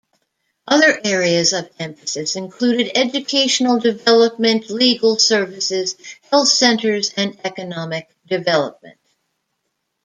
Other 0.67 0.99
areas 1.05 1.53
of 1.53 1.69
emphasis 1.77 2.35
included 2.35 2.97
educational 2.97 3.79
development, 3.79 4.67
legal 4.71 5.19
services, 5.19 5.95
health 6.31 6.47
centers, 6.47 7.13
and 7.17 7.37
economic 7.45 8.09
development. 8.25 8.97